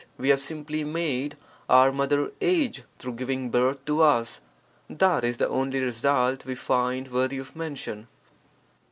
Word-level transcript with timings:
we 0.17 0.29
have 0.29 0.41
simply 0.41 0.83
made 0.83 1.37
our 1.69 1.91
mother 1.91 2.31
age 2.41 2.81
through 2.97 3.13
giving 3.13 3.51
birth 3.51 3.85
to 3.85 4.01
us. 4.01 4.41
That 4.89 5.23
is 5.23 5.37
the 5.37 5.47
only 5.47 5.79
result 5.79 6.43
we 6.43 6.55
find 6.55 7.07
worthy 7.11 7.37
of 7.37 7.55
mention. 7.55 8.07